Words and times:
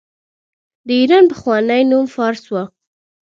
د 0.87 0.89
ایران 0.99 1.25
پخوانی 1.31 1.81
نوم 1.91 2.05
فارس 2.15 2.43
و. 2.51 2.55